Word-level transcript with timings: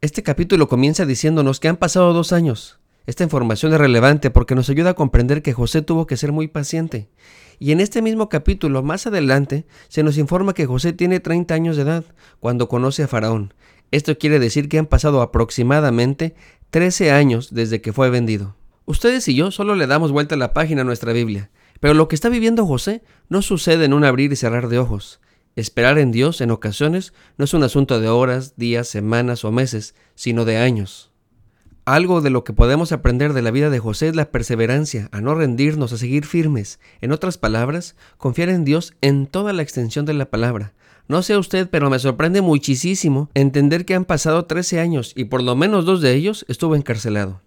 Este 0.00 0.22
capítulo 0.22 0.68
comienza 0.68 1.06
diciéndonos 1.06 1.58
que 1.58 1.66
han 1.66 1.76
pasado 1.76 2.12
dos 2.12 2.32
años. 2.32 2.78
Esta 3.06 3.24
información 3.24 3.72
es 3.72 3.80
relevante 3.80 4.30
porque 4.30 4.54
nos 4.54 4.70
ayuda 4.70 4.90
a 4.90 4.94
comprender 4.94 5.42
que 5.42 5.52
José 5.52 5.82
tuvo 5.82 6.06
que 6.06 6.16
ser 6.16 6.30
muy 6.30 6.46
paciente. 6.46 7.08
Y 7.58 7.72
en 7.72 7.80
este 7.80 8.00
mismo 8.00 8.28
capítulo, 8.28 8.84
más 8.84 9.08
adelante, 9.08 9.66
se 9.88 10.04
nos 10.04 10.16
informa 10.16 10.54
que 10.54 10.66
José 10.66 10.92
tiene 10.92 11.18
30 11.18 11.52
años 11.52 11.76
de 11.76 11.82
edad 11.82 12.04
cuando 12.38 12.68
conoce 12.68 13.02
a 13.02 13.08
Faraón. 13.08 13.54
Esto 13.90 14.16
quiere 14.16 14.38
decir 14.38 14.68
que 14.68 14.78
han 14.78 14.86
pasado 14.86 15.20
aproximadamente 15.20 16.36
13 16.70 17.10
años 17.10 17.52
desde 17.52 17.80
que 17.80 17.92
fue 17.92 18.08
vendido. 18.08 18.54
Ustedes 18.84 19.26
y 19.26 19.34
yo 19.34 19.50
solo 19.50 19.74
le 19.74 19.88
damos 19.88 20.12
vuelta 20.12 20.36
a 20.36 20.38
la 20.38 20.52
página 20.52 20.82
a 20.82 20.84
nuestra 20.84 21.12
Biblia, 21.12 21.50
pero 21.80 21.94
lo 21.94 22.06
que 22.06 22.14
está 22.14 22.28
viviendo 22.28 22.66
José 22.66 23.02
no 23.28 23.42
sucede 23.42 23.86
en 23.86 23.94
un 23.94 24.04
abrir 24.04 24.32
y 24.32 24.36
cerrar 24.36 24.68
de 24.68 24.78
ojos. 24.78 25.18
Esperar 25.58 25.98
en 25.98 26.12
Dios 26.12 26.40
en 26.40 26.52
ocasiones 26.52 27.12
no 27.36 27.44
es 27.44 27.52
un 27.52 27.64
asunto 27.64 27.98
de 27.98 28.08
horas, 28.08 28.54
días, 28.56 28.86
semanas 28.86 29.44
o 29.44 29.50
meses, 29.50 29.96
sino 30.14 30.44
de 30.44 30.56
años. 30.56 31.10
Algo 31.84 32.20
de 32.20 32.30
lo 32.30 32.44
que 32.44 32.52
podemos 32.52 32.92
aprender 32.92 33.32
de 33.32 33.42
la 33.42 33.50
vida 33.50 33.68
de 33.68 33.80
José 33.80 34.06
es 34.06 34.14
la 34.14 34.30
perseverancia, 34.30 35.08
a 35.10 35.20
no 35.20 35.34
rendirnos, 35.34 35.92
a 35.92 35.98
seguir 35.98 36.26
firmes. 36.26 36.78
En 37.00 37.10
otras 37.10 37.38
palabras, 37.38 37.96
confiar 38.18 38.50
en 38.50 38.64
Dios 38.64 38.94
en 39.00 39.26
toda 39.26 39.52
la 39.52 39.62
extensión 39.62 40.06
de 40.06 40.14
la 40.14 40.30
palabra. 40.30 40.74
No 41.08 41.24
sé 41.24 41.36
usted, 41.36 41.68
pero 41.68 41.90
me 41.90 41.98
sorprende 41.98 42.40
muchísimo 42.40 43.28
entender 43.34 43.84
que 43.84 43.96
han 43.96 44.04
pasado 44.04 44.44
13 44.44 44.78
años 44.78 45.12
y 45.16 45.24
por 45.24 45.42
lo 45.42 45.56
menos 45.56 45.84
dos 45.84 46.00
de 46.00 46.14
ellos 46.14 46.44
estuvo 46.46 46.76
encarcelado. 46.76 47.40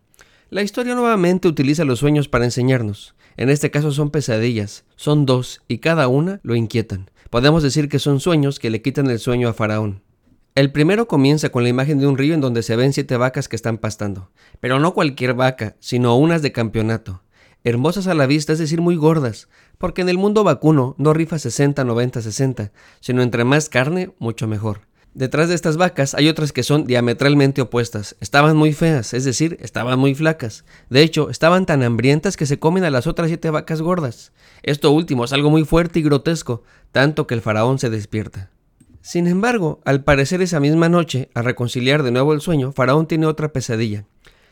La 0.49 0.63
historia 0.63 0.95
nuevamente 0.95 1.47
utiliza 1.47 1.85
los 1.85 1.99
sueños 1.99 2.27
para 2.27 2.43
enseñarnos. 2.43 3.15
En 3.37 3.49
este 3.49 3.71
caso 3.71 3.91
son 3.91 4.09
pesadillas, 4.09 4.85
son 4.95 5.25
dos 5.25 5.61
y 5.67 5.79
cada 5.79 6.07
una 6.07 6.39
lo 6.43 6.55
inquietan. 6.55 7.09
Podemos 7.29 7.63
decir 7.63 7.89
que 7.89 7.99
son 7.99 8.19
sueños 8.19 8.59
que 8.59 8.69
le 8.69 8.81
quitan 8.81 9.09
el 9.09 9.19
sueño 9.19 9.47
a 9.47 9.53
Faraón. 9.53 10.01
El 10.53 10.71
primero 10.71 11.07
comienza 11.07 11.49
con 11.49 11.63
la 11.63 11.69
imagen 11.69 11.99
de 11.99 12.07
un 12.07 12.17
río 12.17 12.33
en 12.33 12.41
donde 12.41 12.61
se 12.61 12.75
ven 12.75 12.91
siete 12.91 13.15
vacas 13.15 13.47
que 13.47 13.55
están 13.55 13.77
pastando, 13.77 14.31
pero 14.59 14.79
no 14.79 14.93
cualquier 14.93 15.33
vaca, 15.33 15.77
sino 15.79 16.17
unas 16.17 16.41
de 16.41 16.51
campeonato, 16.51 17.23
hermosas 17.63 18.07
a 18.07 18.13
la 18.13 18.25
vista, 18.25 18.51
es 18.51 18.59
decir, 18.59 18.81
muy 18.81 18.97
gordas, 18.97 19.47
porque 19.77 20.01
en 20.01 20.09
el 20.09 20.17
mundo 20.17 20.43
vacuno 20.43 20.93
no 20.97 21.13
rifa 21.13 21.39
60, 21.39 21.85
90, 21.85 22.21
60, 22.21 22.71
sino 22.99 23.21
entre 23.21 23.45
más 23.45 23.69
carne, 23.69 24.13
mucho 24.19 24.45
mejor. 24.45 24.81
Detrás 25.13 25.49
de 25.49 25.55
estas 25.55 25.75
vacas 25.75 26.13
hay 26.13 26.29
otras 26.29 26.53
que 26.53 26.63
son 26.63 26.85
diametralmente 26.85 27.61
opuestas. 27.61 28.15
Estaban 28.21 28.55
muy 28.55 28.71
feas, 28.71 29.13
es 29.13 29.25
decir, 29.25 29.57
estaban 29.59 29.99
muy 29.99 30.15
flacas. 30.15 30.63
De 30.89 31.01
hecho, 31.01 31.29
estaban 31.29 31.65
tan 31.65 31.83
hambrientas 31.83 32.37
que 32.37 32.45
se 32.45 32.59
comen 32.59 32.85
a 32.85 32.89
las 32.89 33.07
otras 33.07 33.27
siete 33.27 33.49
vacas 33.49 33.81
gordas. 33.81 34.31
Esto 34.63 34.91
último 34.91 35.25
es 35.25 35.33
algo 35.33 35.49
muy 35.49 35.65
fuerte 35.65 35.99
y 35.99 36.03
grotesco, 36.03 36.63
tanto 36.91 37.27
que 37.27 37.33
el 37.33 37.41
faraón 37.41 37.77
se 37.77 37.89
despierta. 37.89 38.51
Sin 39.01 39.27
embargo, 39.27 39.81
al 39.83 40.03
parecer 40.03 40.41
esa 40.41 40.59
misma 40.59 40.87
noche, 40.87 41.29
al 41.33 41.43
reconciliar 41.43 42.03
de 42.03 42.11
nuevo 42.11 42.33
el 42.33 42.41
sueño, 42.41 42.71
Faraón 42.71 43.07
tiene 43.07 43.25
otra 43.25 43.51
pesadilla. 43.51 44.05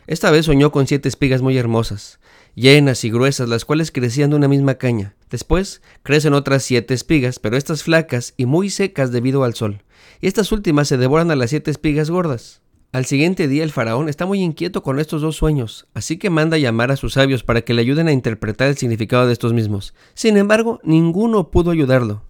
Esta 0.07 0.31
vez 0.31 0.47
soñó 0.47 0.72
con 0.72 0.88
siete 0.88 1.07
espigas 1.07 1.44
muy 1.44 1.55
hermosas, 1.55 2.19
llenas 2.55 3.03
y 3.03 3.11
gruesas, 3.11 3.47
las 3.47 3.63
cuales 3.63 3.91
crecían 3.91 4.31
de 4.31 4.38
una 4.38 4.47
misma 4.47 4.73
caña. 4.73 5.16
Después 5.29 5.81
crecen 6.03 6.34
otras 6.34 6.63
siete 6.63 6.94
espigas, 6.94 7.40
pero 7.40 7.57
estas 7.57 7.84
flacas 7.84 8.34
y 8.38 8.45
muy 8.45 8.69
secas 8.69 9.12
debido 9.12 9.44
al 9.44 9.53
sol 9.53 9.84
y 10.22 10.28
estas 10.28 10.51
últimas 10.51 10.88
se 10.88 10.97
devoran 10.97 11.31
a 11.31 11.35
las 11.35 11.50
siete 11.50 11.72
espigas 11.72 12.09
gordas. 12.09 12.62
Al 12.91 13.06
siguiente 13.06 13.47
día 13.47 13.63
el 13.63 13.72
faraón 13.72 14.09
está 14.09 14.25
muy 14.25 14.41
inquieto 14.41 14.81
con 14.81 15.00
estos 15.00 15.22
dos 15.22 15.35
sueños, 15.35 15.88
así 15.94 16.17
que 16.17 16.31
manda 16.31 16.57
llamar 16.57 16.91
a 16.91 16.95
sus 16.95 17.13
sabios 17.13 17.44
para 17.44 17.62
que 17.62 17.75
le 17.75 17.81
ayuden 17.81 18.07
a 18.07 18.12
interpretar 18.12 18.67
el 18.67 18.78
significado 18.78 19.28
de 19.28 19.34
estos 19.34 19.53
mismos. 19.53 19.94
Sin 20.16 20.38
embargo, 20.38 20.79
ninguno 20.84 21.51
pudo 21.51 21.69
ayudarlo. 21.69 22.23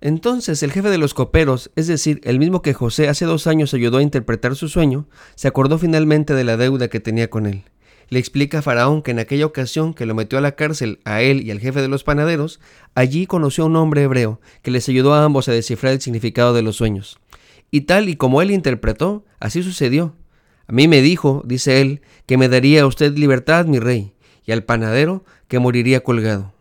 Entonces 0.00 0.64
el 0.64 0.72
jefe 0.72 0.90
de 0.90 0.98
los 0.98 1.14
coperos, 1.14 1.70
es 1.76 1.86
decir, 1.86 2.20
el 2.24 2.40
mismo 2.40 2.62
que 2.62 2.74
José 2.74 3.08
hace 3.08 3.24
dos 3.24 3.46
años 3.46 3.72
ayudó 3.72 3.98
a 3.98 4.02
interpretar 4.02 4.56
su 4.56 4.68
sueño, 4.68 5.06
se 5.36 5.46
acordó 5.46 5.78
finalmente 5.78 6.34
de 6.34 6.42
la 6.42 6.56
deuda 6.56 6.88
que 6.88 6.98
tenía 6.98 7.30
con 7.30 7.46
él. 7.46 7.62
Le 8.08 8.18
explica 8.18 8.58
a 8.58 8.62
Faraón 8.62 9.02
que 9.02 9.10
en 9.10 9.18
aquella 9.18 9.46
ocasión 9.46 9.94
que 9.94 10.06
lo 10.06 10.14
metió 10.14 10.38
a 10.38 10.42
la 10.42 10.52
cárcel 10.52 11.00
a 11.04 11.22
él 11.22 11.42
y 11.42 11.50
al 11.50 11.60
jefe 11.60 11.80
de 11.80 11.88
los 11.88 12.04
panaderos, 12.04 12.60
allí 12.94 13.26
conoció 13.26 13.64
a 13.64 13.66
un 13.68 13.76
hombre 13.76 14.02
hebreo 14.02 14.40
que 14.62 14.70
les 14.70 14.88
ayudó 14.88 15.14
a 15.14 15.24
ambos 15.24 15.48
a 15.48 15.52
descifrar 15.52 15.92
el 15.92 16.00
significado 16.00 16.52
de 16.52 16.62
los 16.62 16.76
sueños. 16.76 17.18
Y 17.70 17.82
tal 17.82 18.08
y 18.08 18.16
como 18.16 18.42
él 18.42 18.50
interpretó, 18.50 19.24
así 19.40 19.62
sucedió. 19.62 20.14
A 20.66 20.72
mí 20.72 20.88
me 20.88 21.00
dijo, 21.02 21.42
dice 21.44 21.80
él, 21.80 22.02
que 22.26 22.36
me 22.36 22.48
daría 22.48 22.82
a 22.82 22.86
usted 22.86 23.16
libertad, 23.16 23.66
mi 23.66 23.78
rey, 23.78 24.12
y 24.44 24.52
al 24.52 24.64
panadero 24.64 25.24
que 25.48 25.58
moriría 25.58 26.02
colgado. 26.02 26.52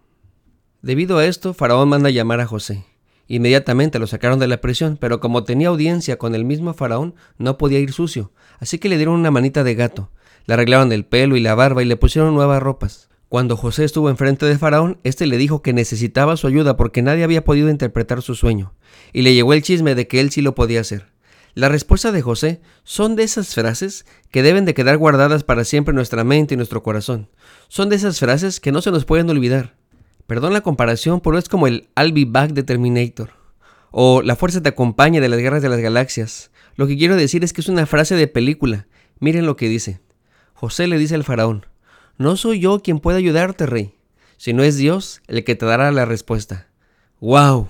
Debido 0.81 1.17
a 1.17 1.25
esto, 1.25 1.53
Faraón 1.53 1.89
manda 1.89 2.09
llamar 2.09 2.39
a 2.39 2.47
José. 2.47 2.85
Inmediatamente 3.31 3.97
lo 3.97 4.07
sacaron 4.07 4.39
de 4.39 4.47
la 4.49 4.59
prisión, 4.59 4.97
pero 4.99 5.21
como 5.21 5.45
tenía 5.45 5.69
audiencia 5.69 6.17
con 6.17 6.35
el 6.35 6.43
mismo 6.43 6.73
Faraón, 6.73 7.15
no 7.37 7.57
podía 7.57 7.79
ir 7.79 7.93
sucio, 7.93 8.33
así 8.59 8.77
que 8.77 8.89
le 8.89 8.97
dieron 8.97 9.15
una 9.15 9.31
manita 9.31 9.63
de 9.63 9.73
gato, 9.73 10.11
le 10.47 10.55
arreglaron 10.55 10.91
el 10.91 11.05
pelo 11.05 11.37
y 11.37 11.39
la 11.39 11.55
barba 11.55 11.81
y 11.81 11.85
le 11.85 11.95
pusieron 11.95 12.33
nuevas 12.33 12.61
ropas. 12.61 13.07
Cuando 13.29 13.55
José 13.55 13.85
estuvo 13.85 14.09
enfrente 14.09 14.45
de 14.45 14.57
Faraón, 14.57 14.99
éste 15.05 15.27
le 15.27 15.37
dijo 15.37 15.61
que 15.61 15.71
necesitaba 15.71 16.35
su 16.35 16.45
ayuda 16.45 16.75
porque 16.75 17.01
nadie 17.01 17.23
había 17.23 17.45
podido 17.45 17.69
interpretar 17.69 18.21
su 18.21 18.35
sueño, 18.35 18.73
y 19.13 19.21
le 19.21 19.33
llegó 19.33 19.53
el 19.53 19.61
chisme 19.61 19.95
de 19.95 20.09
que 20.09 20.19
él 20.19 20.29
sí 20.29 20.41
lo 20.41 20.53
podía 20.53 20.81
hacer. 20.81 21.13
La 21.53 21.69
respuesta 21.69 22.11
de 22.11 22.21
José 22.21 22.59
son 22.83 23.15
de 23.15 23.23
esas 23.23 23.55
frases 23.55 24.05
que 24.29 24.43
deben 24.43 24.65
de 24.65 24.73
quedar 24.73 24.97
guardadas 24.97 25.45
para 25.45 25.63
siempre 25.63 25.93
en 25.93 25.95
nuestra 25.95 26.25
mente 26.25 26.55
y 26.55 26.57
nuestro 26.57 26.83
corazón. 26.83 27.29
Son 27.69 27.87
de 27.87 27.95
esas 27.95 28.19
frases 28.19 28.59
que 28.59 28.73
no 28.73 28.81
se 28.81 28.91
nos 28.91 29.05
pueden 29.05 29.29
olvidar. 29.29 29.77
Perdón 30.31 30.53
la 30.53 30.61
comparación, 30.61 31.19
pero 31.19 31.37
es 31.37 31.49
como 31.49 31.67
el 31.67 31.89
I'll 31.97 32.13
be 32.13 32.23
back 32.25 32.51
de 32.51 32.63
Terminator. 32.63 33.31
O 33.91 34.21
la 34.21 34.37
fuerza 34.37 34.63
te 34.63 34.69
acompaña 34.69 35.19
de 35.19 35.27
las 35.27 35.41
guerras 35.41 35.61
de 35.61 35.67
las 35.67 35.81
galaxias. 35.81 36.51
Lo 36.77 36.87
que 36.87 36.97
quiero 36.97 37.17
decir 37.17 37.43
es 37.43 37.51
que 37.51 37.59
es 37.59 37.67
una 37.67 37.85
frase 37.85 38.15
de 38.15 38.29
película. 38.29 38.87
Miren 39.19 39.45
lo 39.45 39.57
que 39.57 39.67
dice. 39.67 39.99
José 40.53 40.87
le 40.87 40.97
dice 40.97 41.15
al 41.15 41.25
faraón, 41.25 41.65
no 42.17 42.37
soy 42.37 42.61
yo 42.61 42.81
quien 42.81 43.01
puede 43.01 43.17
ayudarte, 43.17 43.65
rey, 43.65 43.93
sino 44.37 44.63
es 44.63 44.77
Dios 44.77 45.21
el 45.27 45.43
que 45.43 45.55
te 45.55 45.65
dará 45.65 45.91
la 45.91 46.05
respuesta. 46.05 46.69
¡Wow! 47.19 47.67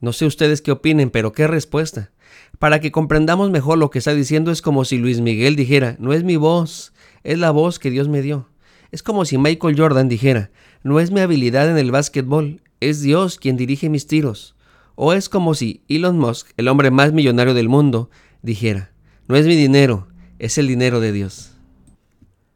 No 0.00 0.12
sé 0.12 0.26
ustedes 0.26 0.62
qué 0.62 0.70
opinen, 0.70 1.10
pero 1.10 1.32
qué 1.32 1.48
respuesta. 1.48 2.12
Para 2.60 2.78
que 2.78 2.92
comprendamos 2.92 3.50
mejor 3.50 3.78
lo 3.78 3.90
que 3.90 3.98
está 3.98 4.14
diciendo 4.14 4.52
es 4.52 4.62
como 4.62 4.84
si 4.84 4.98
Luis 4.98 5.20
Miguel 5.20 5.56
dijera, 5.56 5.96
no 5.98 6.12
es 6.12 6.22
mi 6.22 6.36
voz, 6.36 6.92
es 7.24 7.40
la 7.40 7.50
voz 7.50 7.80
que 7.80 7.90
Dios 7.90 8.06
me 8.08 8.22
dio. 8.22 8.48
Es 8.96 9.02
como 9.02 9.26
si 9.26 9.36
Michael 9.36 9.78
Jordan 9.78 10.08
dijera, 10.08 10.50
no 10.82 11.00
es 11.00 11.10
mi 11.10 11.20
habilidad 11.20 11.68
en 11.68 11.76
el 11.76 11.90
básquetbol, 11.90 12.62
es 12.80 13.02
Dios 13.02 13.36
quien 13.36 13.58
dirige 13.58 13.90
mis 13.90 14.06
tiros. 14.06 14.56
O 14.94 15.12
es 15.12 15.28
como 15.28 15.52
si 15.52 15.82
Elon 15.86 16.18
Musk, 16.18 16.48
el 16.56 16.66
hombre 16.66 16.90
más 16.90 17.12
millonario 17.12 17.52
del 17.52 17.68
mundo, 17.68 18.08
dijera, 18.40 18.92
no 19.28 19.36
es 19.36 19.44
mi 19.44 19.54
dinero, 19.54 20.08
es 20.38 20.56
el 20.56 20.66
dinero 20.66 21.00
de 21.00 21.12
Dios. 21.12 21.52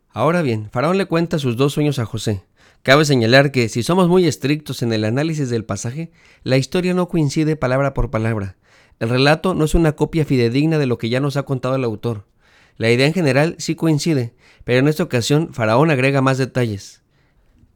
Ahora 0.09 0.41
bien, 0.41 0.71
Faraón 0.73 0.97
le 0.97 1.05
cuenta 1.05 1.39
sus 1.39 1.59
dos 1.59 1.75
sueños 1.75 1.99
a 1.99 2.07
José. 2.07 2.43
Cabe 2.83 3.05
señalar 3.05 3.53
que 3.53 3.69
si 3.69 3.83
somos 3.83 4.09
muy 4.09 4.27
estrictos 4.27 4.81
en 4.81 4.95
el 4.95 5.05
análisis 5.05 5.51
del 5.51 5.67
pasaje, 5.67 6.11
la 6.43 6.57
historia 6.57 6.95
no 6.95 7.11
coincide 7.11 7.57
palabra 7.57 7.93
por 7.93 8.11
palabra. 8.11 8.57
El 8.99 9.11
relato 9.11 9.53
no 9.53 9.67
es 9.67 9.75
una 9.75 9.93
copia 9.93 10.25
fidedigna 10.25 10.79
de 10.79 10.87
lo 10.87 10.97
que 10.97 11.11
ya 11.11 11.21
nos 11.21 11.37
ha 11.37 11.43
contado 11.43 11.75
el 11.75 11.85
autor. 11.85 12.25
La 12.81 12.91
idea 12.91 13.07
en 13.07 13.13
general 13.13 13.57
sí 13.59 13.75
coincide, 13.75 14.33
pero 14.65 14.79
en 14.79 14.89
esta 14.89 15.03
ocasión 15.03 15.53
Faraón 15.53 15.91
agrega 15.91 16.23
más 16.23 16.39
detalles. 16.39 17.03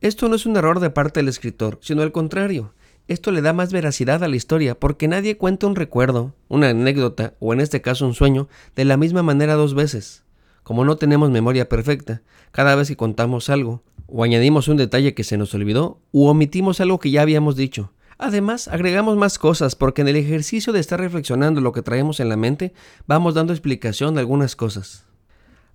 Esto 0.01 0.31
no 0.31 0.35
es 0.35 0.47
un 0.47 0.56
error 0.56 0.81
de 0.81 0.89
parte 0.89 1.21
del 1.21 1.29
escritor, 1.29 1.79
sino 1.83 2.01
al 2.01 2.11
contrario. 2.11 2.73
Esto 3.06 3.31
le 3.31 3.43
da 3.43 3.53
más 3.53 3.71
veracidad 3.71 4.25
a 4.25 4.29
la 4.29 4.37
historia 4.37 4.81
porque 4.81 5.06
nadie 5.06 5.37
cuenta 5.37 5.67
un 5.67 5.77
recuerdo, 5.77 6.35
una 6.49 6.71
anécdota 6.71 7.35
o 7.39 7.53
en 7.53 7.61
este 7.61 7.83
caso 7.83 8.06
un 8.06 8.15
sueño 8.15 8.49
de 8.77 8.87
la 8.87 8.97
misma 8.97 9.23
manera 9.23 9.56
dos 9.56 9.75
veces. 9.75 10.25
Como 10.62 10.87
no 10.87 10.97
tenemos 10.97 11.31
memoria 11.31 11.69
perfecta, 11.69 12.23
cada 12.50 12.75
vez 12.75 12.89
que 12.89 12.97
contamos 12.97 13.50
algo, 13.50 13.83
o 14.07 14.25
añadimos 14.25 14.69
un 14.69 14.79
detalle 14.79 15.12
que 15.12 15.23
se 15.23 15.37
nos 15.37 15.53
olvidó, 15.53 16.00
u 16.12 16.29
omitimos 16.29 16.81
algo 16.81 16.99
que 16.99 17.11
ya 17.11 17.21
habíamos 17.21 17.57
dicho. 17.57 17.93
Además, 18.19 18.69
agregamos 18.69 19.16
más 19.16 19.38
cosas 19.38 19.75
porque 19.75 20.02
en 20.02 20.08
el 20.08 20.16
ejercicio 20.16 20.72
de 20.72 20.81
estar 20.81 21.00
reflexionando 21.00 21.61
lo 21.61 21.72
que 21.72 21.82
traemos 21.82 22.20
en 22.20 22.28
la 22.28 22.37
mente, 22.37 22.72
vamos 23.06 23.34
dando 23.34 23.52
explicación 23.52 24.14
de 24.14 24.20
algunas 24.20 24.56
cosas. 24.56 25.06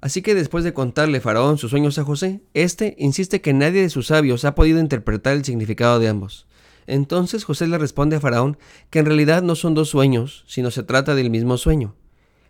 Así 0.02 0.22
que 0.22 0.36
después 0.36 0.64
de 0.64 0.74
contarle 0.74 1.20
Faraón 1.20 1.58
sus 1.58 1.72
sueños 1.72 2.00
a 2.00 2.06
José, 2.06 2.42
éste 2.54 2.96
insiste 2.98 3.42
que 3.42 3.54
nadie 3.54 3.82
de 3.82 3.90
sus 3.90 4.08
sabios 4.08 4.46
ha 4.46 4.56
podido 4.56 4.80
interpretar 4.80 5.34
el 5.34 5.44
significado 5.44 6.00
de 6.00 6.08
ambos. 6.08 6.48
Entonces 6.88 7.44
José 7.44 7.68
le 7.68 7.78
responde 7.78 8.16
a 8.16 8.20
Faraón 8.22 8.58
que 8.90 9.00
en 9.00 9.06
realidad 9.06 9.44
no 9.44 9.56
son 9.56 9.74
dos 9.74 9.90
sueños, 9.90 10.46
sino 10.48 10.72
se 10.72 10.84
trata 10.84 11.16
del 11.16 11.30
mismo 11.30 11.58
sueño. 11.58 11.96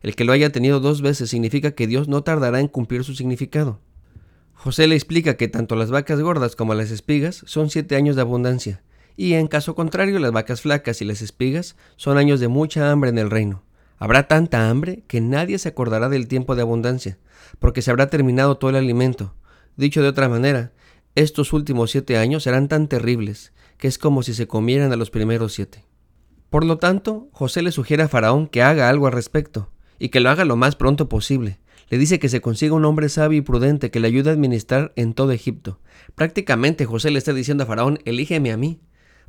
El 0.01 0.15
que 0.15 0.23
lo 0.23 0.31
haya 0.31 0.51
tenido 0.51 0.79
dos 0.79 1.01
veces 1.01 1.29
significa 1.29 1.71
que 1.71 1.87
Dios 1.87 2.07
no 2.07 2.23
tardará 2.23 2.59
en 2.59 2.67
cumplir 2.67 3.03
su 3.03 3.15
significado. 3.15 3.81
José 4.53 4.87
le 4.87 4.95
explica 4.95 5.35
que 5.35 5.47
tanto 5.47 5.75
las 5.75 5.89
vacas 5.89 6.21
gordas 6.21 6.55
como 6.55 6.73
las 6.73 6.91
espigas 6.91 7.43
son 7.47 7.69
siete 7.69 7.95
años 7.95 8.15
de 8.15 8.21
abundancia, 8.21 8.83
y 9.19 9.33
en 9.33 9.47
caso 9.47 9.75
contrario 9.75 10.17
las 10.19 10.31
vacas 10.31 10.61
flacas 10.61 11.01
y 11.01 11.05
las 11.05 11.21
espigas 11.21 11.75
son 11.97 12.17
años 12.17 12.39
de 12.39 12.47
mucha 12.47 12.89
hambre 12.89 13.09
en 13.09 13.17
el 13.17 13.29
reino. 13.29 13.63
Habrá 13.97 14.29
tanta 14.29 14.69
hambre 14.69 15.03
que 15.07 15.19
nadie 15.19 15.59
se 15.59 15.67
acordará 15.67 16.07
del 16.07 16.29
tiempo 16.29 16.55
de 16.55 16.61
abundancia, 16.61 17.17
porque 17.59 17.81
se 17.81 17.91
habrá 17.91 18.07
terminado 18.07 18.55
todo 18.55 18.69
el 18.69 18.77
alimento. 18.77 19.35
Dicho 19.75 20.01
de 20.01 20.07
otra 20.07 20.29
manera, 20.29 20.71
estos 21.15 21.51
últimos 21.51 21.91
siete 21.91 22.17
años 22.17 22.43
serán 22.43 22.69
tan 22.69 22.87
terribles 22.87 23.51
que 23.77 23.89
es 23.89 23.97
como 23.97 24.23
si 24.23 24.33
se 24.33 24.47
comieran 24.47 24.93
a 24.93 24.95
los 24.95 25.09
primeros 25.09 25.51
siete. 25.51 25.83
Por 26.49 26.63
lo 26.63 26.77
tanto, 26.77 27.27
José 27.33 27.61
le 27.61 27.73
sugiere 27.73 28.03
a 28.03 28.07
Faraón 28.07 28.47
que 28.47 28.63
haga 28.63 28.87
algo 28.87 29.05
al 29.05 29.11
respecto, 29.11 29.69
y 29.99 30.09
que 30.09 30.21
lo 30.21 30.29
haga 30.29 30.45
lo 30.45 30.55
más 30.55 30.77
pronto 30.77 31.09
posible. 31.09 31.59
Le 31.89 31.97
dice 31.97 32.19
que 32.19 32.29
se 32.29 32.39
consiga 32.39 32.73
un 32.73 32.85
hombre 32.85 33.09
sabio 33.09 33.39
y 33.39 33.41
prudente 33.41 33.91
que 33.91 33.99
le 33.99 34.07
ayude 34.07 34.29
a 34.29 34.33
administrar 34.33 34.93
en 34.95 35.13
todo 35.13 35.33
Egipto. 35.33 35.81
Prácticamente 36.15 36.85
José 36.85 37.11
le 37.11 37.17
está 37.17 37.33
diciendo 37.33 37.65
a 37.65 37.67
Faraón, 37.67 37.99
elígeme 38.05 38.53
a 38.53 38.57
mí, 38.57 38.79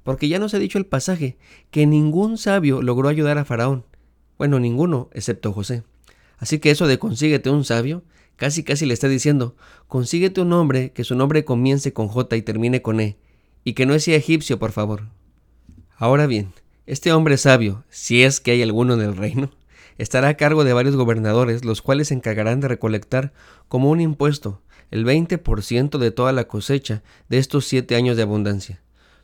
porque 0.03 0.29
ya 0.29 0.39
nos 0.39 0.55
ha 0.55 0.59
dicho 0.59 0.79
el 0.79 0.87
pasaje 0.87 1.37
que 1.71 1.87
ningún 1.87 2.39
sabio 2.39 2.83
logró 2.83 3.09
ayudar 3.09 3.39
a 3.39 3.45
Faraón. 3.45 3.85
Bueno, 4.39 4.59
ninguno, 4.59 5.11
excepto 5.13 5.53
José. 5.53 5.83
Así 6.39 6.59
que 6.59 6.71
eso 6.71 6.87
de 6.87 6.99
consíguete 6.99 7.51
un 7.51 7.65
sabio, 7.65 8.03
casi 8.37 8.65
casi 8.65 8.87
le 8.87 8.95
está 8.95 9.09
diciendo, 9.09 9.57
consíguete 9.87 10.41
un 10.41 10.53
hombre 10.53 10.93
que 10.93 11.05
su 11.05 11.15
nombre 11.15 11.45
comience 11.45 11.93
con 11.93 12.09
J 12.09 12.37
y 12.37 12.43
termine 12.43 12.81
con 12.81 13.01
E, 13.01 13.19
y 13.65 13.75
que 13.75 13.85
no 13.85 13.99
sea 13.99 14.17
egipcio, 14.17 14.59
por 14.59 14.73
favor. 14.73 15.09
Ahora 15.97 16.27
bien, 16.27 16.53
este 16.87 17.13
hombre 17.13 17.37
sabio, 17.37 17.85
si 17.91 18.23
es 18.23 18.41
que 18.41 18.53
hay 18.53 18.63
alguno 18.63 18.95
en 18.95 19.03
el 19.03 19.17
reino, 19.17 19.51
estará 19.99 20.29
a 20.29 20.37
cargo 20.39 20.65
de 20.65 20.73
varios 20.73 20.97
gobernadores, 20.97 21.65
los 21.65 21.83
cuales 21.83 22.09
se 22.09 22.15
encargarán 22.15 22.61
de 22.61 22.69
recolectar 22.69 23.35
como 23.69 23.91
un 23.91 24.01
impuesto 24.01 24.63
el 24.91 25.05
20% 25.05 25.99
de 25.99 26.11
toda 26.11 26.33
la 26.33 26.49
cosecha 26.49 27.03
de 27.29 27.39
estos 27.39 27.67
siete 27.67 27.97
años 27.97 28.17
de 28.17 28.23
abundancia. 28.23 28.81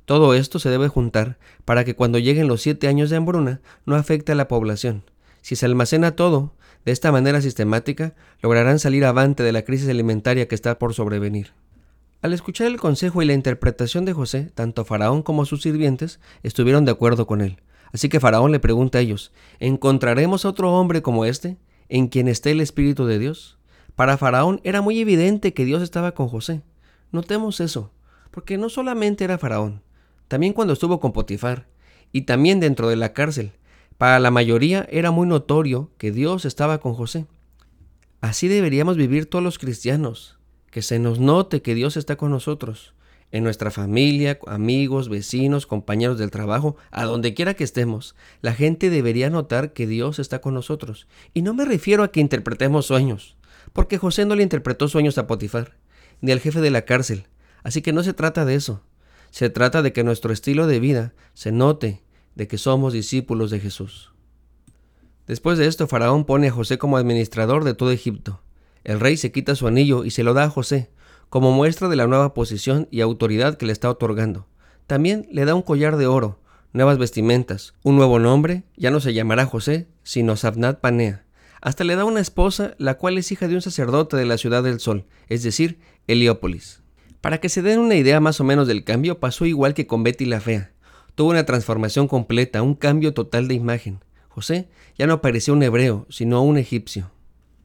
Todo 0.06 0.34
esto 0.34 0.60
se 0.60 0.70
debe 0.70 0.86
juntar 0.86 1.36
para 1.64 1.84
que 1.84 1.96
cuando 1.96 2.18
lleguen 2.18 2.46
los 2.46 2.62
siete 2.62 2.86
años 2.86 3.10
de 3.10 3.16
hambruna 3.16 3.60
no 3.84 3.96
afecte 3.96 4.32
a 4.32 4.36
la 4.36 4.46
población. 4.46 5.02
Si 5.42 5.56
se 5.56 5.66
almacena 5.66 6.14
todo, 6.14 6.54
de 6.84 6.92
esta 6.92 7.10
manera 7.10 7.40
sistemática, 7.40 8.14
lograrán 8.40 8.78
salir 8.78 9.04
avante 9.04 9.42
de 9.42 9.50
la 9.50 9.62
crisis 9.62 9.88
alimentaria 9.88 10.46
que 10.46 10.54
está 10.54 10.78
por 10.78 10.94
sobrevenir. 10.94 11.52
Al 12.22 12.32
escuchar 12.32 12.68
el 12.68 12.78
consejo 12.78 13.20
y 13.20 13.26
la 13.26 13.32
interpretación 13.32 14.04
de 14.04 14.12
José, 14.12 14.52
tanto 14.54 14.84
Faraón 14.84 15.22
como 15.22 15.44
sus 15.44 15.62
sirvientes 15.62 16.20
estuvieron 16.44 16.84
de 16.84 16.92
acuerdo 16.92 17.26
con 17.26 17.40
él. 17.40 17.60
Así 17.92 18.08
que 18.08 18.20
Faraón 18.20 18.52
le 18.52 18.60
pregunta 18.60 18.98
a 18.98 19.00
ellos, 19.00 19.32
¿encontraremos 19.58 20.44
otro 20.44 20.72
hombre 20.72 21.02
como 21.02 21.24
este, 21.24 21.56
en 21.88 22.06
quien 22.06 22.28
esté 22.28 22.52
el 22.52 22.60
Espíritu 22.60 23.06
de 23.06 23.18
Dios? 23.18 23.58
Para 23.96 24.18
Faraón 24.18 24.60
era 24.62 24.82
muy 24.82 25.00
evidente 25.00 25.52
que 25.52 25.64
Dios 25.64 25.82
estaba 25.82 26.12
con 26.12 26.28
José. 26.28 26.62
Notemos 27.10 27.58
eso, 27.60 27.90
porque 28.30 28.56
no 28.58 28.68
solamente 28.68 29.24
era 29.24 29.38
Faraón, 29.38 29.82
también 30.28 30.52
cuando 30.52 30.72
estuvo 30.72 31.00
con 31.00 31.12
Potifar, 31.12 31.68
y 32.12 32.22
también 32.22 32.60
dentro 32.60 32.88
de 32.88 32.96
la 32.96 33.12
cárcel, 33.12 33.52
para 33.98 34.18
la 34.18 34.30
mayoría 34.30 34.86
era 34.90 35.10
muy 35.10 35.26
notorio 35.26 35.90
que 35.98 36.12
Dios 36.12 36.44
estaba 36.44 36.78
con 36.78 36.94
José. 36.94 37.26
Así 38.20 38.48
deberíamos 38.48 38.96
vivir 38.96 39.26
todos 39.26 39.44
los 39.44 39.58
cristianos, 39.58 40.38
que 40.70 40.82
se 40.82 40.98
nos 40.98 41.18
note 41.18 41.62
que 41.62 41.74
Dios 41.74 41.96
está 41.96 42.16
con 42.16 42.30
nosotros, 42.30 42.94
en 43.32 43.44
nuestra 43.44 43.70
familia, 43.70 44.38
amigos, 44.46 45.08
vecinos, 45.08 45.66
compañeros 45.66 46.18
del 46.18 46.30
trabajo, 46.30 46.76
a 46.90 47.04
donde 47.04 47.34
quiera 47.34 47.54
que 47.54 47.64
estemos, 47.64 48.14
la 48.40 48.52
gente 48.52 48.90
debería 48.90 49.30
notar 49.30 49.72
que 49.72 49.86
Dios 49.86 50.18
está 50.18 50.40
con 50.40 50.54
nosotros. 50.54 51.06
Y 51.34 51.42
no 51.42 51.54
me 51.54 51.64
refiero 51.64 52.02
a 52.02 52.12
que 52.12 52.20
interpretemos 52.20 52.86
sueños, 52.86 53.36
porque 53.72 53.98
José 53.98 54.26
no 54.26 54.34
le 54.34 54.42
interpretó 54.42 54.88
sueños 54.88 55.18
a 55.18 55.26
Potifar, 55.26 55.76
ni 56.20 56.32
al 56.32 56.40
jefe 56.40 56.60
de 56.60 56.70
la 56.70 56.82
cárcel, 56.82 57.26
así 57.62 57.82
que 57.82 57.92
no 57.92 58.02
se 58.02 58.12
trata 58.12 58.44
de 58.44 58.54
eso. 58.54 58.82
Se 59.36 59.50
trata 59.50 59.82
de 59.82 59.92
que 59.92 60.02
nuestro 60.02 60.32
estilo 60.32 60.66
de 60.66 60.80
vida 60.80 61.12
se 61.34 61.52
note 61.52 62.02
de 62.36 62.48
que 62.48 62.56
somos 62.56 62.94
discípulos 62.94 63.50
de 63.50 63.60
Jesús. 63.60 64.14
Después 65.26 65.58
de 65.58 65.66
esto, 65.66 65.86
Faraón 65.86 66.24
pone 66.24 66.48
a 66.48 66.50
José 66.50 66.78
como 66.78 66.96
administrador 66.96 67.62
de 67.62 67.74
todo 67.74 67.90
Egipto. 67.90 68.40
El 68.82 68.98
rey 68.98 69.18
se 69.18 69.32
quita 69.32 69.54
su 69.54 69.66
anillo 69.66 70.06
y 70.06 70.10
se 70.10 70.22
lo 70.22 70.32
da 70.32 70.44
a 70.44 70.48
José, 70.48 70.88
como 71.28 71.52
muestra 71.52 71.90
de 71.90 71.96
la 71.96 72.06
nueva 72.06 72.32
posición 72.32 72.88
y 72.90 73.02
autoridad 73.02 73.58
que 73.58 73.66
le 73.66 73.74
está 73.74 73.90
otorgando. 73.90 74.46
También 74.86 75.28
le 75.30 75.44
da 75.44 75.54
un 75.54 75.60
collar 75.60 75.98
de 75.98 76.06
oro, 76.06 76.40
nuevas 76.72 76.96
vestimentas, 76.96 77.74
un 77.82 77.96
nuevo 77.96 78.18
nombre, 78.18 78.64
ya 78.74 78.90
no 78.90 79.00
se 79.00 79.12
llamará 79.12 79.44
José, 79.44 79.86
sino 80.02 80.36
Sabnat 80.36 80.80
Panea. 80.80 81.26
Hasta 81.60 81.84
le 81.84 81.94
da 81.94 82.06
una 82.06 82.20
esposa, 82.20 82.74
la 82.78 82.94
cual 82.94 83.18
es 83.18 83.30
hija 83.30 83.48
de 83.48 83.56
un 83.56 83.60
sacerdote 83.60 84.16
de 84.16 84.24
la 84.24 84.38
ciudad 84.38 84.62
del 84.62 84.80
sol, 84.80 85.04
es 85.28 85.42
decir, 85.42 85.78
Heliópolis. 86.06 86.85
Para 87.26 87.38
que 87.38 87.48
se 87.48 87.60
den 87.60 87.80
una 87.80 87.96
idea 87.96 88.20
más 88.20 88.40
o 88.40 88.44
menos 88.44 88.68
del 88.68 88.84
cambio, 88.84 89.18
pasó 89.18 89.46
igual 89.46 89.74
que 89.74 89.88
con 89.88 90.04
Betty 90.04 90.26
la 90.26 90.40
Fea. 90.40 90.70
Tuvo 91.16 91.30
una 91.30 91.44
transformación 91.44 92.06
completa, 92.06 92.62
un 92.62 92.76
cambio 92.76 93.14
total 93.14 93.48
de 93.48 93.54
imagen. 93.54 93.98
José 94.28 94.68
ya 94.96 95.08
no 95.08 95.20
parecía 95.20 95.52
un 95.52 95.64
hebreo, 95.64 96.06
sino 96.08 96.40
un 96.44 96.56
egipcio. 96.56 97.10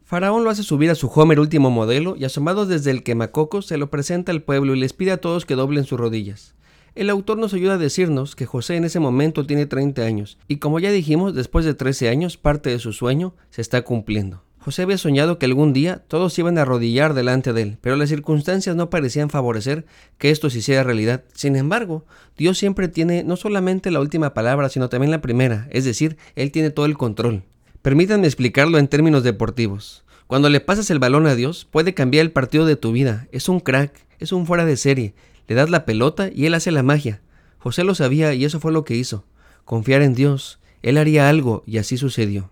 Faraón 0.04 0.44
lo 0.44 0.50
hace 0.50 0.64
subir 0.64 0.90
a 0.90 0.96
su 0.96 1.10
Homer 1.10 1.40
último 1.40 1.70
modelo 1.70 2.16
y 2.18 2.26
asomado 2.26 2.66
desde 2.66 2.90
el 2.90 3.04
quemacoco 3.04 3.62
se 3.62 3.78
lo 3.78 3.92
presenta 3.92 4.32
al 4.32 4.42
pueblo 4.42 4.74
y 4.74 4.80
les 4.80 4.94
pide 4.94 5.12
a 5.12 5.22
todos 5.22 5.46
que 5.46 5.54
doblen 5.54 5.86
sus 5.86 6.00
rodillas. 6.00 6.56
El 6.96 7.12
autor 7.12 7.38
nos 7.38 7.54
ayuda 7.54 7.76
a 7.76 7.78
decirnos 7.78 8.36
que 8.36 8.48
José 8.48 8.78
en 8.78 8.86
ese 8.86 9.00
momento 9.00 9.46
tiene 9.46 9.68
30 9.68 10.02
años 10.02 10.40
y 10.48 10.58
como 10.58 10.80
ya 10.80 10.90
dijimos, 10.90 11.36
después 11.36 11.66
de 11.66 11.76
13 11.76 12.10
años 12.10 12.36
parte 12.36 12.72
de 12.72 12.80
su 12.80 12.94
sueño 12.94 13.36
se 13.52 13.62
está 13.62 13.84
cumpliendo. 13.84 14.42
José 14.64 14.84
había 14.84 15.00
soñado 15.00 15.40
que 15.40 15.48
algún 15.48 15.74
día 15.74 16.04
todos 16.08 16.38
iban 16.38 16.60
a 16.60 16.62
arrodillar 16.62 17.16
delante 17.16 17.52
de 17.52 17.64
él, 17.64 17.78
pero 17.82 17.96
las 17.96 18.10
circunstancias 18.10 18.76
no 18.76 18.92
parecían 18.92 19.32
favorecer 19.32 19.88
que 20.20 20.30
esto 20.30 20.52
se 20.52 20.60
hiciera 20.60 20.84
realidad. 20.84 21.24
Sin 21.34 21.56
embargo, 21.56 22.06
Dios 22.38 22.60
siempre 22.60 22.88
tiene 22.88 23.24
no 23.24 23.38
solamente 23.38 23.90
la 23.90 24.00
última 24.00 24.36
palabra, 24.36 24.70
sino 24.70 24.88
también 24.88 25.10
la 25.10 25.20
primera, 25.20 25.68
es 25.72 25.84
decir, 25.84 26.18
Él 26.36 26.52
tiene 26.52 26.70
todo 26.70 26.86
el 26.86 26.96
control. 26.96 27.42
Permítanme 27.82 28.28
explicarlo 28.28 28.78
en 28.78 28.88
términos 28.88 29.24
deportivos. 29.24 30.04
Cuando 30.28 30.48
le 30.48 30.60
pasas 30.60 30.92
el 30.92 31.00
balón 31.00 31.26
a 31.26 31.34
Dios, 31.34 31.68
puede 31.72 31.96
cambiar 31.96 32.24
el 32.24 32.32
partido 32.32 32.68
de 32.68 32.76
tu 32.76 32.92
vida. 32.92 33.28
Es 33.32 33.50
un 33.50 33.62
crack, 33.62 34.06
es 34.20 34.32
un 34.32 34.46
fuera 34.46 34.66
de 34.66 34.78
serie. 34.78 35.16
Le 35.48 35.56
das 35.56 35.72
la 35.72 35.86
pelota 35.86 36.30
y 36.32 36.46
Él 36.46 36.54
hace 36.54 36.70
la 36.70 36.84
magia. 36.84 37.22
José 37.58 37.84
lo 37.84 37.96
sabía 37.96 38.36
y 38.36 38.46
eso 38.46 38.60
fue 38.60 38.72
lo 38.72 38.86
que 38.86 38.96
hizo. 38.96 39.26
Confiar 39.66 40.04
en 40.04 40.14
Dios. 40.14 40.60
Él 40.84 41.00
haría 41.00 41.30
algo 41.30 41.64
y 41.66 41.80
así 41.80 41.98
sucedió. 41.98 42.52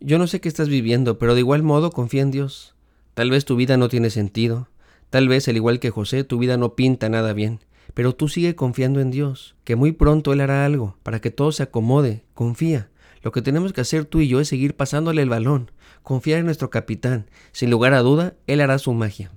Yo 0.00 0.18
no 0.18 0.26
sé 0.26 0.40
qué 0.40 0.48
estás 0.48 0.68
viviendo, 0.68 1.18
pero 1.18 1.34
de 1.34 1.40
igual 1.40 1.62
modo 1.62 1.90
confía 1.90 2.22
en 2.22 2.30
Dios. 2.30 2.74
Tal 3.14 3.30
vez 3.30 3.44
tu 3.44 3.56
vida 3.56 3.76
no 3.76 3.88
tiene 3.88 4.10
sentido. 4.10 4.68
Tal 5.10 5.28
vez, 5.28 5.48
al 5.48 5.56
igual 5.56 5.80
que 5.80 5.90
José, 5.90 6.24
tu 6.24 6.38
vida 6.38 6.56
no 6.56 6.74
pinta 6.74 7.08
nada 7.08 7.32
bien. 7.32 7.60
Pero 7.94 8.14
tú 8.14 8.28
sigue 8.28 8.54
confiando 8.54 9.00
en 9.00 9.10
Dios, 9.10 9.56
que 9.64 9.76
muy 9.76 9.92
pronto 9.92 10.32
Él 10.32 10.40
hará 10.40 10.66
algo 10.66 10.98
para 11.02 11.20
que 11.20 11.30
todo 11.30 11.50
se 11.52 11.62
acomode. 11.62 12.24
Confía. 12.34 12.90
Lo 13.22 13.32
que 13.32 13.42
tenemos 13.42 13.72
que 13.72 13.80
hacer 13.80 14.04
tú 14.04 14.20
y 14.20 14.28
yo 14.28 14.40
es 14.40 14.48
seguir 14.48 14.76
pasándole 14.76 15.22
el 15.22 15.30
balón, 15.30 15.70
confiar 16.02 16.40
en 16.40 16.44
nuestro 16.44 16.70
capitán. 16.70 17.30
Sin 17.52 17.70
lugar 17.70 17.94
a 17.94 18.00
duda, 18.00 18.34
Él 18.46 18.60
hará 18.60 18.78
su 18.78 18.92
magia. 18.92 19.32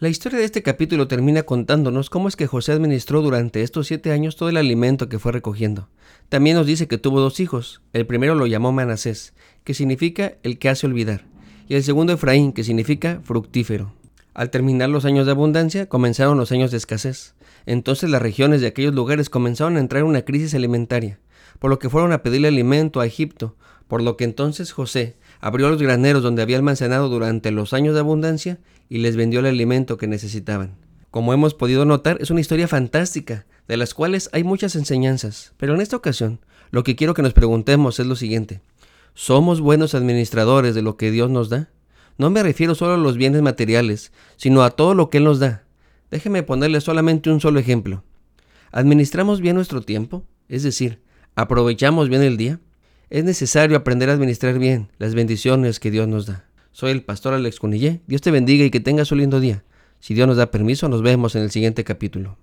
La 0.00 0.08
historia 0.08 0.38
de 0.38 0.44
este 0.44 0.62
capítulo 0.62 1.08
termina 1.08 1.42
contándonos 1.42 2.08
cómo 2.08 2.28
es 2.28 2.36
que 2.36 2.46
José 2.46 2.70
administró 2.70 3.20
durante 3.20 3.62
estos 3.64 3.88
siete 3.88 4.12
años 4.12 4.36
todo 4.36 4.48
el 4.48 4.56
alimento 4.56 5.08
que 5.08 5.18
fue 5.18 5.32
recogiendo. 5.32 5.88
También 6.28 6.54
nos 6.54 6.68
dice 6.68 6.86
que 6.86 6.98
tuvo 6.98 7.18
dos 7.20 7.40
hijos. 7.40 7.82
El 7.92 8.06
primero 8.06 8.36
lo 8.36 8.46
llamó 8.46 8.70
Manasés, 8.70 9.34
que 9.64 9.74
significa 9.74 10.34
el 10.44 10.60
que 10.60 10.68
hace 10.68 10.86
olvidar, 10.86 11.24
y 11.66 11.74
el 11.74 11.82
segundo 11.82 12.12
Efraín, 12.12 12.52
que 12.52 12.62
significa 12.62 13.20
fructífero. 13.24 13.92
Al 14.34 14.50
terminar 14.50 14.88
los 14.88 15.04
años 15.04 15.26
de 15.26 15.32
abundancia, 15.32 15.88
comenzaron 15.88 16.38
los 16.38 16.52
años 16.52 16.70
de 16.70 16.76
escasez. 16.76 17.34
Entonces 17.66 18.08
las 18.08 18.22
regiones 18.22 18.60
de 18.60 18.68
aquellos 18.68 18.94
lugares 18.94 19.30
comenzaron 19.30 19.76
a 19.76 19.80
entrar 19.80 20.02
en 20.02 20.08
una 20.08 20.22
crisis 20.22 20.54
alimentaria, 20.54 21.18
por 21.58 21.70
lo 21.70 21.80
que 21.80 21.90
fueron 21.90 22.12
a 22.12 22.22
pedirle 22.22 22.46
alimento 22.46 23.00
a 23.00 23.06
Egipto, 23.06 23.56
por 23.88 24.00
lo 24.02 24.16
que 24.16 24.22
entonces 24.22 24.70
José 24.70 25.16
abrió 25.40 25.68
los 25.68 25.80
graneros 25.80 26.22
donde 26.22 26.42
había 26.42 26.56
almacenado 26.56 27.08
durante 27.08 27.50
los 27.50 27.72
años 27.72 27.94
de 27.94 28.00
abundancia 28.00 28.58
y 28.88 28.98
les 28.98 29.16
vendió 29.16 29.40
el 29.40 29.46
alimento 29.46 29.96
que 29.96 30.06
necesitaban. 30.06 30.76
Como 31.10 31.32
hemos 31.32 31.54
podido 31.54 31.84
notar, 31.84 32.18
es 32.20 32.30
una 32.30 32.40
historia 32.40 32.68
fantástica, 32.68 33.46
de 33.66 33.76
las 33.76 33.94
cuales 33.94 34.28
hay 34.32 34.44
muchas 34.44 34.76
enseñanzas, 34.76 35.52
pero 35.56 35.74
en 35.74 35.80
esta 35.80 35.96
ocasión 35.96 36.40
lo 36.70 36.84
que 36.84 36.96
quiero 36.96 37.14
que 37.14 37.22
nos 37.22 37.32
preguntemos 37.32 37.98
es 37.98 38.06
lo 38.06 38.16
siguiente. 38.16 38.60
¿Somos 39.14 39.60
buenos 39.60 39.94
administradores 39.94 40.74
de 40.74 40.82
lo 40.82 40.96
que 40.96 41.10
Dios 41.10 41.30
nos 41.30 41.48
da? 41.48 41.70
No 42.18 42.30
me 42.30 42.42
refiero 42.42 42.74
solo 42.74 42.94
a 42.94 42.98
los 42.98 43.16
bienes 43.16 43.42
materiales, 43.42 44.12
sino 44.36 44.62
a 44.62 44.70
todo 44.70 44.94
lo 44.94 45.08
que 45.08 45.18
Él 45.18 45.24
nos 45.24 45.38
da. 45.38 45.64
Déjeme 46.10 46.42
ponerle 46.42 46.80
solamente 46.80 47.30
un 47.30 47.40
solo 47.40 47.58
ejemplo. 47.58 48.04
¿Administramos 48.70 49.40
bien 49.40 49.56
nuestro 49.56 49.82
tiempo? 49.82 50.24
Es 50.48 50.62
decir, 50.62 51.00
¿aprovechamos 51.36 52.08
bien 52.08 52.22
el 52.22 52.36
día? 52.36 52.60
Es 53.10 53.24
necesario 53.24 53.74
aprender 53.78 54.10
a 54.10 54.12
administrar 54.12 54.58
bien 54.58 54.90
las 54.98 55.14
bendiciones 55.14 55.80
que 55.80 55.90
Dios 55.90 56.06
nos 56.06 56.26
da. 56.26 56.44
Soy 56.72 56.90
el 56.90 57.02
pastor 57.02 57.32
Alex 57.32 57.58
Cunillé. 57.58 58.02
Dios 58.06 58.20
te 58.20 58.30
bendiga 58.30 58.66
y 58.66 58.70
que 58.70 58.80
tengas 58.80 59.10
un 59.12 59.18
lindo 59.18 59.40
día. 59.40 59.64
Si 59.98 60.12
Dios 60.12 60.28
nos 60.28 60.36
da 60.36 60.50
permiso, 60.50 60.90
nos 60.90 61.00
vemos 61.00 61.34
en 61.34 61.42
el 61.42 61.50
siguiente 61.50 61.84
capítulo. 61.84 62.36